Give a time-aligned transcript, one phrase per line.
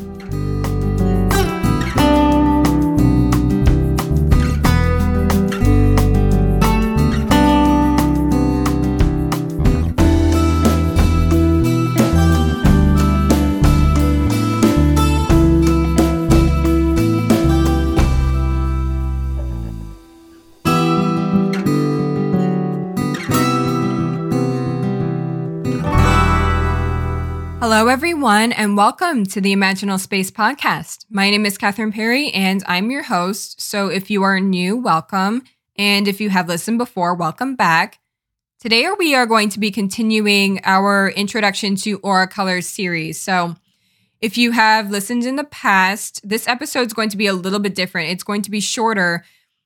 [0.00, 0.39] Hello,
[28.20, 31.06] everyone, and welcome to the Imaginal Space Podcast.
[31.08, 33.62] My name is Katherine Perry, and I'm your host.
[33.62, 35.42] So, if you are new, welcome.
[35.78, 37.98] And if you have listened before, welcome back.
[38.58, 43.18] Today, we are going to be continuing our Introduction to Aura Colors series.
[43.18, 43.56] So,
[44.20, 47.58] if you have listened in the past, this episode is going to be a little
[47.58, 48.10] bit different.
[48.10, 49.24] It's going to be shorter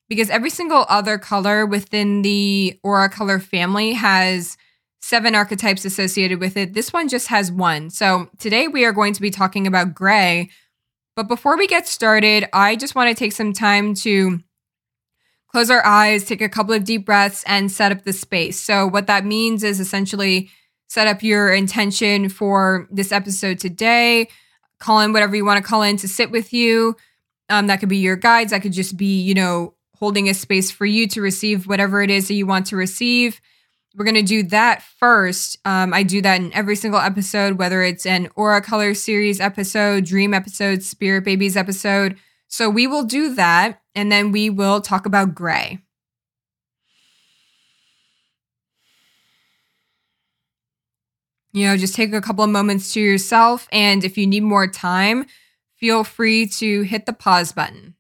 [0.09, 4.57] because every single other color within the Aura Color family has
[5.05, 6.73] seven archetypes associated with it.
[6.73, 7.91] This one just has one.
[7.91, 10.49] So today we are going to be talking about gray.
[11.15, 14.41] But before we get started, I just want to take some time to
[15.53, 18.59] close our eyes, take a couple of deep breaths, and set up the space.
[18.59, 20.51] So, what that means is essentially
[20.89, 24.29] set up your intention for this episode today.
[24.79, 26.97] Call in whatever you want to call in to sit with you.
[27.51, 28.53] Um, that could be your guides.
[28.53, 32.11] That could just be, you know, holding a space for you to receive whatever it
[32.11, 33.41] is that you want to receive.
[33.97, 35.59] We're going to do that first.
[35.65, 40.05] Um, I do that in every single episode, whether it's an Aura Color series episode,
[40.05, 42.19] Dream episode, Spirit Babies episode.
[42.49, 45.79] So we will do that and then we will talk about gray.
[51.53, 53.69] You know, just take a couple of moments to yourself.
[53.71, 55.27] And if you need more time,
[55.77, 57.94] feel free to hit the pause button.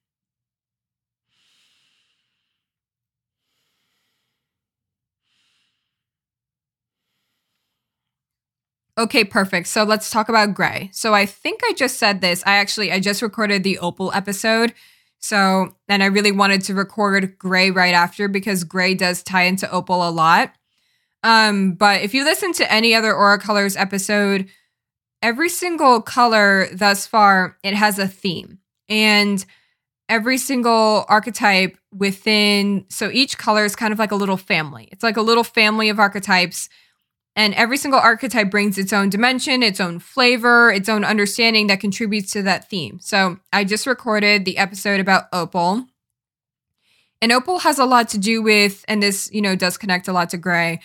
[8.96, 9.66] Okay, perfect.
[9.66, 10.90] So let's talk about gray.
[10.92, 12.42] So I think I just said this.
[12.46, 14.72] I actually I just recorded the opal episode.
[15.18, 19.70] So, and I really wanted to record gray right after because gray does tie into
[19.70, 20.52] opal a lot.
[21.22, 24.50] Um, but if you listen to any other Aura Colors episode,
[25.22, 28.58] every single color thus far, it has a theme.
[28.90, 29.42] And
[30.10, 34.90] every single archetype within, so each color is kind of like a little family.
[34.92, 36.68] It's like a little family of archetypes
[37.36, 41.80] and every single archetype brings its own dimension, its own flavor, its own understanding that
[41.80, 42.98] contributes to that theme.
[43.00, 45.86] So I just recorded the episode about Opal.
[47.20, 50.12] And Opal has a lot to do with, and this, you know, does connect a
[50.12, 50.80] lot to Gray,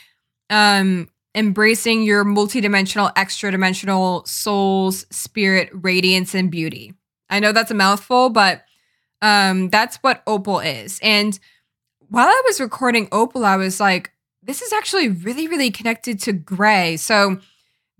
[0.49, 6.93] um, embracing your multidimensional, extra dimensional souls, spirit, radiance, and beauty.
[7.29, 8.63] I know that's a mouthful, but
[9.21, 10.99] um, that's what Opal is.
[11.03, 11.37] And
[12.07, 14.11] while I was recording Opal, I was like,
[14.43, 16.97] this is actually really, really connected to gray.
[16.97, 17.39] So,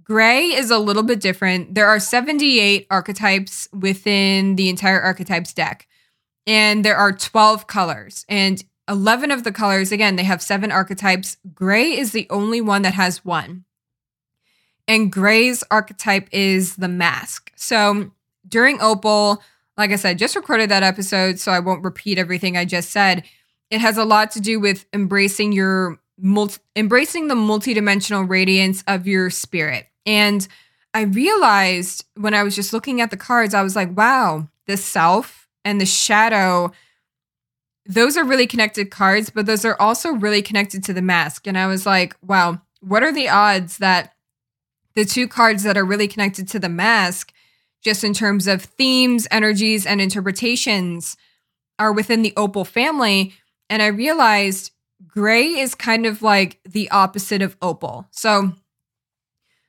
[0.03, 1.75] gray is a little bit different.
[1.75, 5.87] There are 78 archetypes within the entire archetypes deck,
[6.47, 8.25] and there are 12 colors.
[8.29, 11.37] And 11 of the colors, again, they have seven archetypes.
[11.53, 13.65] Gray is the only one that has one.
[14.87, 17.51] And Gray's archetype is the mask.
[17.55, 18.11] So,
[18.47, 19.43] during Opal,
[19.77, 23.23] like I said, just recorded that episode, so I won't repeat everything I just said.
[23.69, 29.07] It has a lot to do with embracing your multi- embracing the multidimensional radiance of
[29.07, 29.87] your spirit.
[30.05, 30.47] And
[30.93, 34.77] I realized when I was just looking at the cards, I was like, wow, the
[34.77, 36.71] self and the shadow,
[37.85, 41.47] those are really connected cards, but those are also really connected to the mask.
[41.47, 44.13] And I was like, wow, what are the odds that
[44.95, 47.33] the two cards that are really connected to the mask,
[47.81, 51.17] just in terms of themes, energies, and interpretations,
[51.77, 53.33] are within the opal family?
[53.69, 54.71] And I realized
[55.07, 58.07] gray is kind of like the opposite of opal.
[58.11, 58.53] So,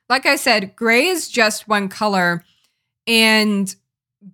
[0.09, 2.43] like I said, gray is just one color.
[3.07, 3.73] And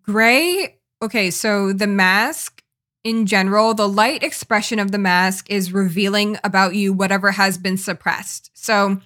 [0.02, 2.64] gray, okay, so the mask
[3.04, 7.78] in general, the light expression of the mask is revealing about you whatever has been
[7.78, 8.52] suppressed.
[8.54, 9.00] So,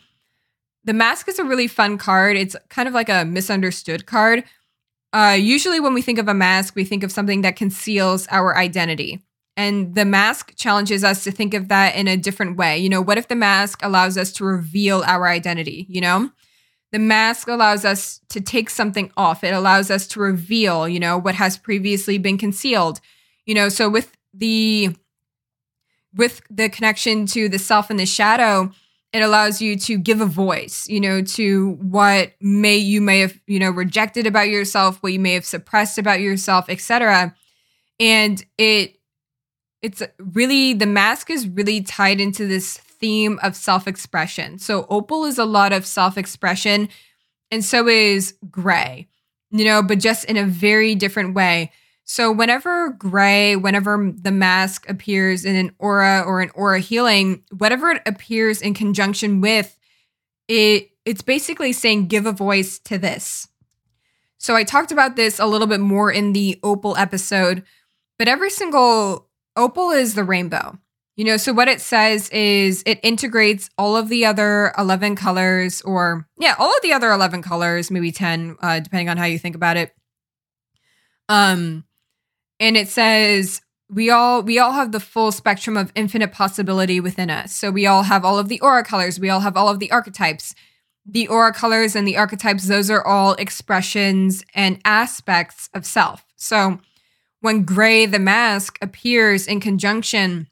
[0.83, 2.35] the mask is a really fun card.
[2.35, 4.43] It's kind of like a misunderstood card.
[5.13, 8.57] Uh, usually, when we think of a mask, we think of something that conceals our
[8.57, 9.21] identity.
[9.57, 12.77] And the mask challenges us to think of that in a different way.
[12.77, 15.85] You know, what if the mask allows us to reveal our identity?
[15.89, 16.31] You know,
[16.91, 21.17] the mask allows us to take something off, it allows us to reveal, you know,
[21.17, 23.01] what has previously been concealed.
[23.45, 24.95] You know, so with the
[26.13, 28.71] with the connection to the self and the shadow,
[29.13, 33.37] it allows you to give a voice, you know, to what may you may have,
[33.47, 37.35] you know, rejected about yourself, what you may have suppressed about yourself, etc.
[37.99, 38.97] And it
[39.81, 44.59] it's really the mask is really tied into this theme of self-expression.
[44.59, 46.89] So opal is a lot of self-expression
[47.49, 49.07] and so is gray.
[49.51, 51.71] you know, but just in a very different way.
[52.03, 57.91] So, whenever gray, whenever the mask appears in an aura or an aura healing, whatever
[57.91, 59.77] it appears in conjunction with,
[60.47, 63.47] it it's basically saying give a voice to this.
[64.39, 67.63] So, I talked about this a little bit more in the opal episode,
[68.17, 70.77] but every single opal is the rainbow.
[71.17, 75.81] You know, so what it says is it integrates all of the other 11 colors,
[75.81, 79.37] or yeah, all of the other 11 colors, maybe 10, uh, depending on how you
[79.37, 79.93] think about it.
[81.27, 81.83] Um,
[82.59, 87.29] and it says we all we all have the full spectrum of infinite possibility within
[87.29, 87.53] us.
[87.53, 89.91] So we all have all of the aura colors, we all have all of the
[89.91, 90.55] archetypes.
[91.03, 96.23] The aura colors and the archetypes, those are all expressions and aspects of self.
[96.35, 96.79] So
[97.41, 100.47] when gray the mask appears in conjunction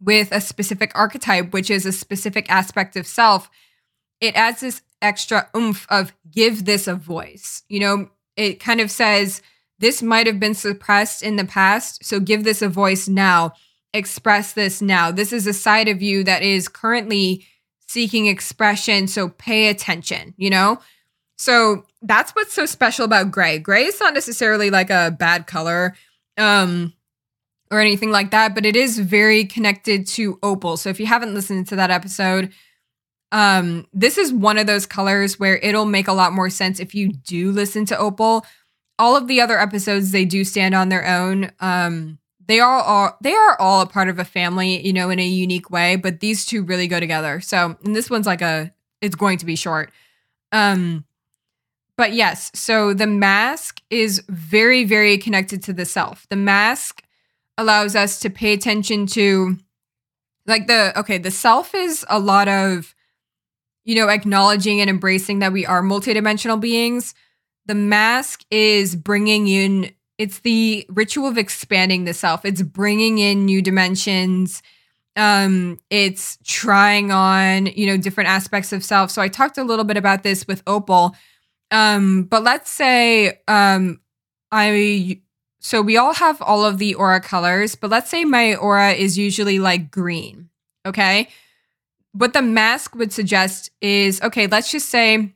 [0.00, 3.50] with a specific archetype, which is a specific aspect of self,
[4.20, 7.62] it adds this extra oomph of give this a voice.
[7.68, 9.42] You know, it kind of says,
[9.78, 13.54] this might have been suppressed in the past, so give this a voice now.
[13.92, 15.10] Express this now.
[15.10, 17.46] This is a side of you that is currently
[17.86, 20.78] seeking expression, so pay attention, you know?
[21.36, 23.58] So that's what's so special about gray.
[23.58, 25.94] Gray is not necessarily like a bad color.
[26.36, 26.92] Um,
[27.70, 30.76] or anything like that, but it is very connected to opal.
[30.76, 32.52] So if you haven't listened to that episode,
[33.32, 36.94] um, this is one of those colors where it'll make a lot more sense if
[36.94, 38.46] you do listen to opal.
[38.98, 41.50] All of the other episodes they do stand on their own.
[41.58, 45.18] Um, they are all they are all a part of a family, you know, in
[45.18, 47.40] a unique way, but these two really go together.
[47.40, 49.90] So, and this one's like a it's going to be short.
[50.52, 51.06] Um
[51.96, 56.26] but yes, so the mask is very very connected to the self.
[56.30, 57.02] The mask
[57.56, 59.56] allows us to pay attention to
[60.46, 62.94] like the okay, the self is a lot of
[63.84, 67.14] you know, acknowledging and embracing that we are multidimensional beings.
[67.66, 72.44] The mask is bringing in it's the ritual of expanding the self.
[72.44, 74.62] It's bringing in new dimensions.
[75.16, 79.10] Um it's trying on, you know, different aspects of self.
[79.10, 81.14] So I talked a little bit about this with Opal.
[81.70, 84.00] Um but let's say um
[84.52, 85.20] I
[85.60, 89.16] so we all have all of the aura colors, but let's say my aura is
[89.16, 90.50] usually like green.
[90.86, 91.28] Okay.
[92.12, 95.34] What the mask would suggest is okay, let's just say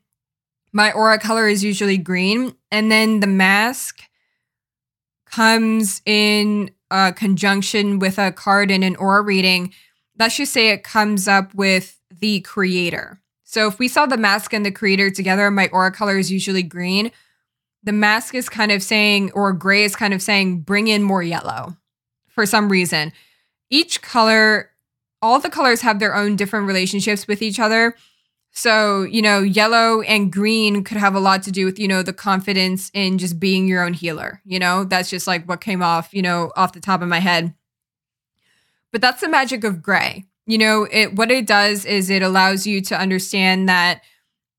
[0.72, 4.00] my aura color is usually green, and then the mask
[5.26, 9.72] comes in a conjunction with a card in an aura reading.
[10.18, 13.20] Let's just say it comes up with the creator.
[13.48, 16.62] So if we saw the mask and the creator together, my aura color is usually
[16.62, 17.10] green
[17.82, 21.22] the mask is kind of saying, or gray is kind of saying, bring in more
[21.22, 21.76] yellow
[22.28, 23.12] for some reason.
[23.70, 24.70] Each color,
[25.22, 27.94] all the colors have their own different relationships with each other.
[28.50, 32.02] So, you know, yellow and green could have a lot to do with, you know,
[32.02, 34.40] the confidence in just being your own healer.
[34.44, 37.20] You know, that's just like what came off, you know, off the top of my
[37.20, 37.54] head.
[38.90, 40.24] But that's the magic of gray.
[40.48, 44.02] You know, it what it does is it allows you to understand that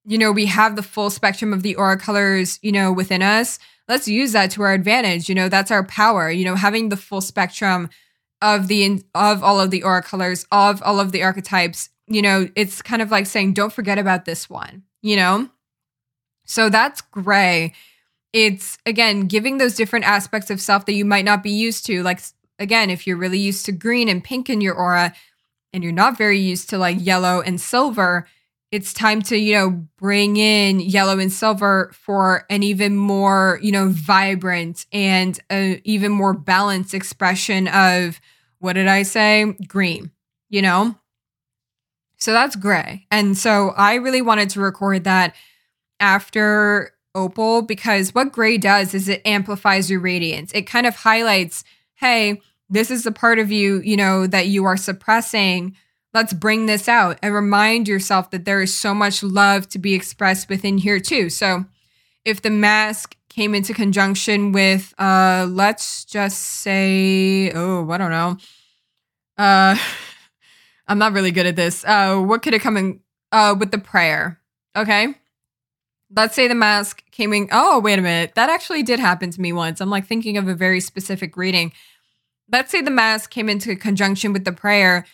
[0.05, 3.59] you know, we have the full spectrum of the aura colors, you know, within us.
[3.87, 5.29] Let's use that to our advantage.
[5.29, 7.89] You know, that's our power, you know, having the full spectrum
[8.41, 12.49] of the of all of the aura colors, of all of the archetypes, you know,
[12.55, 15.49] it's kind of like saying don't forget about this one, you know?
[16.45, 17.73] So that's gray.
[18.33, 22.01] It's again giving those different aspects of self that you might not be used to.
[22.01, 22.19] Like
[22.57, 25.13] again, if you're really used to green and pink in your aura
[25.73, 28.27] and you're not very used to like yellow and silver,
[28.71, 33.71] it's time to you know bring in yellow and silver for an even more you
[33.71, 38.19] know vibrant and a even more balanced expression of
[38.59, 39.55] what did i say?
[39.67, 40.11] Green
[40.49, 40.95] you know?
[42.17, 43.07] So that's gray.
[43.11, 45.35] And so i really wanted to record that
[45.99, 50.51] after opal because what gray does is it amplifies your radiance.
[50.53, 51.63] It kind of highlights
[51.95, 55.75] hey this is the part of you you know that you are suppressing
[56.13, 59.93] let's bring this out and remind yourself that there is so much love to be
[59.93, 61.29] expressed within here too.
[61.29, 61.65] So
[62.25, 68.37] if the mask came into conjunction with uh let's just say oh, I don't know.
[69.37, 69.77] Uh
[70.87, 71.85] I'm not really good at this.
[71.85, 72.99] Uh what could it come in
[73.31, 74.39] uh with the prayer?
[74.75, 75.13] Okay?
[76.15, 78.33] Let's say the mask came in Oh, wait a minute.
[78.33, 79.79] That actually did happen to me once.
[79.79, 81.71] I'm like thinking of a very specific reading.
[82.51, 85.05] Let's say the mask came into conjunction with the prayer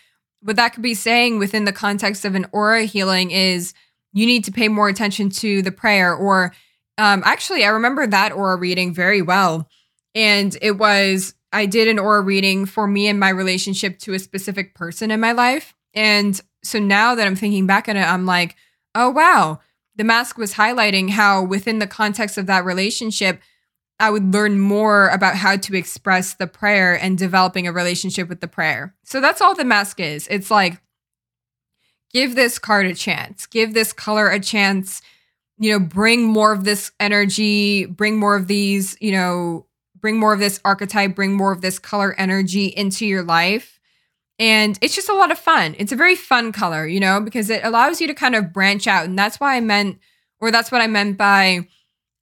[0.45, 3.73] what that could be saying within the context of an aura healing is
[4.13, 6.53] you need to pay more attention to the prayer or
[6.99, 9.67] um, actually i remember that aura reading very well.
[10.13, 14.19] And it was i did an aura reading for me and my relationship to a
[14.19, 15.73] specific person in my life.
[15.95, 18.55] And so now that i'm thinking back on it i'm like
[18.93, 19.59] oh wow.
[19.97, 23.39] The mask was highlighting how within the context of that relationship,
[23.99, 28.41] I would learn more about how to express the prayer and developing a relationship with
[28.41, 28.93] the prayer.
[29.03, 30.27] So that's all the mask is.
[30.29, 30.81] It's like,
[32.11, 35.01] give this card a chance, give this color a chance,
[35.57, 39.65] you know, bring more of this energy, bring more of these, you know,
[39.99, 43.79] bring more of this archetype, bring more of this color energy into your life.
[44.37, 45.75] And it's just a lot of fun.
[45.79, 48.87] It's a very fun color, you know, because it allows you to kind of branch
[48.87, 49.05] out.
[49.05, 49.99] And that's why I meant,
[50.41, 51.67] or that's what I meant by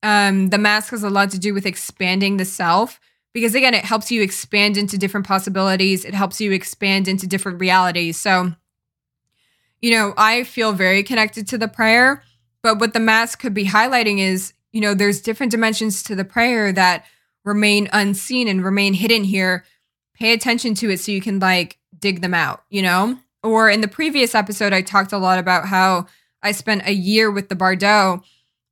[0.04, 3.00] um, the mask has a lot to do with expanding the self
[3.34, 6.06] because again, it helps you expand into different possibilities.
[6.06, 8.20] It helps you expand into different realities.
[8.20, 8.54] So,
[9.82, 12.22] you know, I feel very connected to the prayer,
[12.62, 16.26] but what the mask could be highlighting is, you know, there's different dimensions to the
[16.26, 17.06] prayer that
[17.44, 19.66] remain unseen and remain hidden here.
[20.14, 23.18] Pay attention to it so you can like dig them out, you know?
[23.42, 26.06] Or in the previous episode, I talked a lot about how
[26.42, 28.22] I spent a year with the Bardo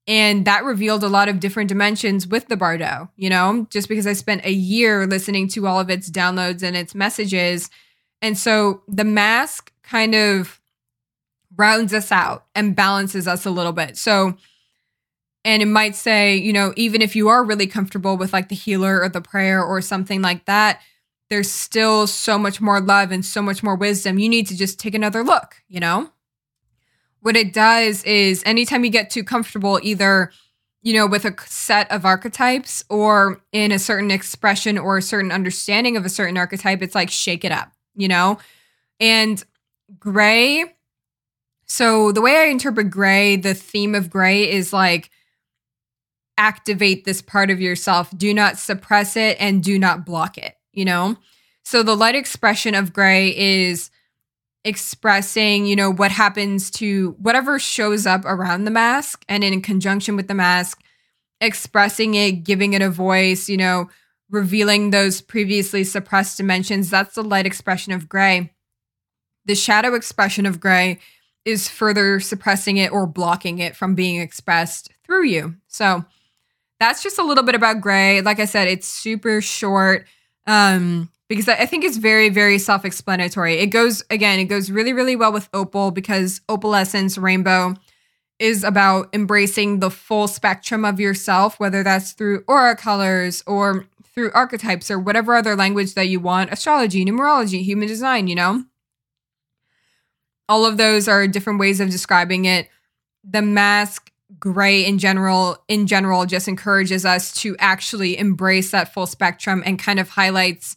[0.08, 4.08] and that revealed a lot of different dimensions with the Bardo, you know, just because
[4.08, 7.70] I spent a year listening to all of its downloads and its messages.
[8.22, 10.60] And so the mask kind of
[11.55, 13.98] rounds us out and balances us a little bit.
[13.98, 14.36] So,
[15.43, 18.55] and it might say, you know, even if you are really comfortable with like the
[18.55, 20.81] healer or the prayer or something like that,
[21.29, 24.20] there's still so much more love and so much more wisdom.
[24.20, 26.12] You need to just take another look, you know?
[27.21, 30.31] What it does is anytime you get too comfortable, either
[30.83, 35.31] you know, with a set of archetypes or in a certain expression or a certain
[35.31, 38.39] understanding of a certain archetype, it's like shake it up, you know?
[38.99, 39.43] And
[39.99, 40.65] gray,
[41.67, 45.11] so the way I interpret gray, the theme of gray is like
[46.37, 50.85] activate this part of yourself, do not suppress it and do not block it, you
[50.85, 51.15] know?
[51.63, 53.90] So the light expression of gray is
[54.63, 60.15] expressing, you know, what happens to whatever shows up around the mask and in conjunction
[60.15, 60.81] with the mask,
[61.39, 63.89] expressing it, giving it a voice, you know,
[64.29, 66.89] revealing those previously suppressed dimensions.
[66.89, 68.53] That's the light expression of gray.
[69.45, 70.99] The shadow expression of gray
[71.43, 75.55] is further suppressing it or blocking it from being expressed through you.
[75.67, 76.05] So
[76.79, 78.21] that's just a little bit about gray.
[78.21, 80.07] Like I said, it's super short.
[80.45, 83.53] Um, because I think it's very, very self explanatory.
[83.59, 87.75] It goes, again, it goes really, really well with Opal because Opalescence Rainbow
[88.38, 94.31] is about embracing the full spectrum of yourself, whether that's through aura colors or through
[94.33, 98.65] archetypes or whatever other language that you want astrology, numerology, human design, you know?
[100.50, 102.67] All of those are different ways of describing it.
[103.23, 109.05] The mask gray in general in general just encourages us to actually embrace that full
[109.05, 110.75] spectrum and kind of highlights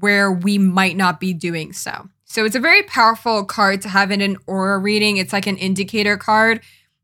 [0.00, 2.08] where we might not be doing so.
[2.24, 5.18] So it's a very powerful card to have in an aura reading.
[5.18, 6.60] It's like an indicator card.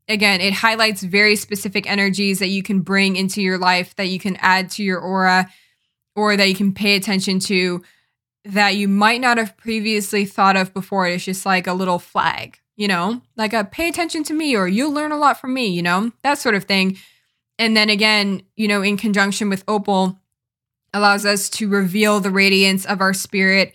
[0.09, 4.19] Again, it highlights very specific energies that you can bring into your life, that you
[4.19, 5.49] can add to your aura,
[6.15, 7.81] or that you can pay attention to
[8.43, 11.07] that you might not have previously thought of before.
[11.07, 14.67] It's just like a little flag, you know, like a pay attention to me, or
[14.67, 16.97] you'll learn a lot from me, you know, that sort of thing.
[17.59, 20.19] And then again, you know, in conjunction with Opal,
[20.93, 23.73] allows us to reveal the radiance of our spirit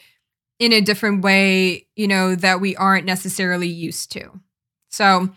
[0.59, 4.41] in a different way, you know, that we aren't necessarily used to.
[4.91, 5.31] So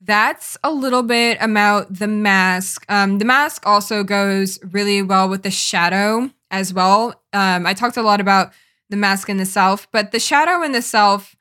[0.00, 2.84] that's a little bit about the mask.
[2.88, 7.22] Um, the mask also goes really well with the shadow as well.
[7.32, 8.52] Um, I talked a lot about
[8.90, 11.36] the mask and the self, but the shadow and the self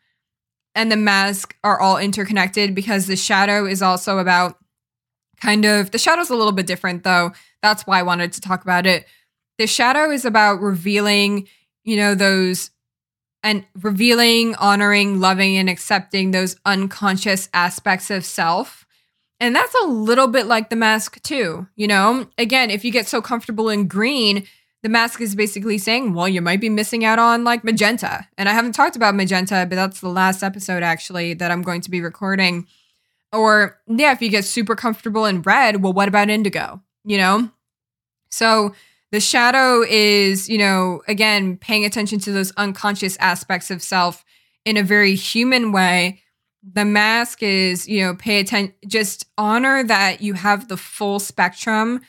[0.74, 4.58] and the mask are all interconnected because the shadow is also about
[5.42, 7.34] kind of the shadow's a little bit different though.
[7.62, 9.06] That's why I wanted to talk about it
[9.62, 11.48] the shadow is about revealing,
[11.84, 12.72] you know, those
[13.44, 18.88] and revealing, honoring, loving, and accepting those unconscious aspects of self.
[19.40, 21.68] And that's a little bit like the mask, too.
[21.76, 24.48] You know, again, if you get so comfortable in green,
[24.82, 28.28] the mask is basically saying, well, you might be missing out on like magenta.
[28.40, 31.82] And I haven't talked about magenta, but that's the last episode actually that I'm going
[31.82, 32.66] to be recording.
[33.32, 36.82] Or, yeah, if you get super comfortable in red, well, what about indigo?
[37.06, 37.52] You know?
[38.32, 38.74] So,
[39.12, 44.24] the shadow is, you know, again, paying attention to those unconscious aspects of self
[44.66, 46.22] in a very human way.
[46.64, 52.02] The mask is, you know, pay attention, just honor that you have the full spectrum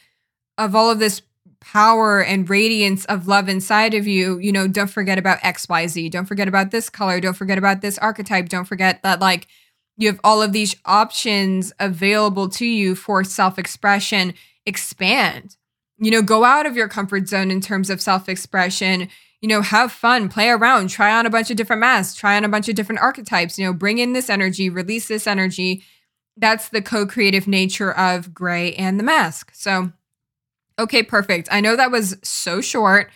[0.58, 1.22] of all of this
[1.60, 4.38] power and radiance of love inside of you.
[4.38, 6.10] You know, don't forget about XYZ.
[6.10, 7.20] Don't forget about this color.
[7.20, 8.48] Don't forget about this archetype.
[8.48, 9.48] Don't forget that, like,
[9.96, 14.34] you have all of these options available to you for self expression.
[14.66, 15.56] Expand
[15.98, 19.08] you know, go out of your comfort zone in terms of self expression.
[19.40, 22.44] You know, have fun, play around, try on a bunch of different masks, try on
[22.44, 25.82] a bunch of different archetypes, you know, bring in this energy, release this energy,
[26.36, 29.50] that's the co-creative nature of gray and the mask.
[29.52, 29.90] So
[30.78, 31.48] okay, perfect.
[31.50, 33.10] I know that was so short.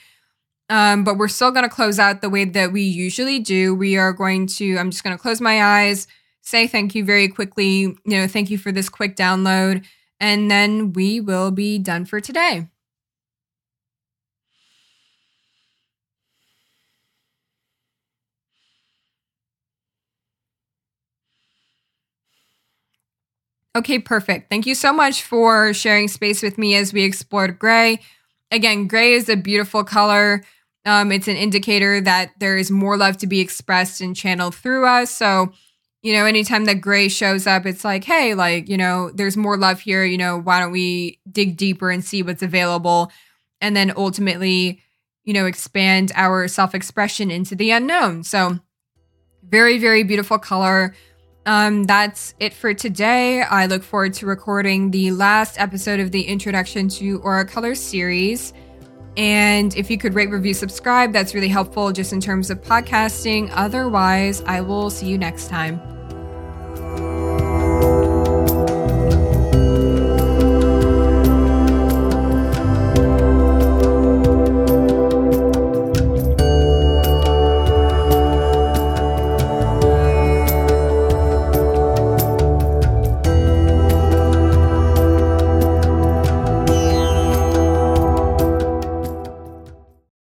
[0.68, 3.72] Um, but we're still going to close out the way that we usually do.
[3.72, 6.08] We are going to, I'm just going to close my eyes,
[6.42, 7.80] say thank you very quickly.
[7.80, 9.84] You know, thank you for this quick download.
[10.20, 12.68] And then we will be done for today.
[23.76, 24.48] Okay, perfect.
[24.48, 28.00] Thank you so much for sharing space with me as we explored gray.
[28.50, 30.42] Again, gray is a beautiful color.
[30.86, 34.86] Um, it's an indicator that there is more love to be expressed and channeled through
[34.86, 35.10] us.
[35.10, 35.52] So,
[36.06, 39.56] you know, anytime that gray shows up, it's like, hey, like, you know, there's more
[39.56, 40.04] love here.
[40.04, 43.10] You know, why don't we dig deeper and see what's available?
[43.60, 44.80] And then ultimately,
[45.24, 48.22] you know, expand our self expression into the unknown.
[48.22, 48.60] So,
[49.42, 50.94] very, very beautiful color.
[51.44, 53.42] Um, that's it for today.
[53.42, 58.52] I look forward to recording the last episode of the Introduction to Aura Color series.
[59.16, 63.50] And if you could rate, review, subscribe, that's really helpful just in terms of podcasting.
[63.54, 65.95] Otherwise, I will see you next time.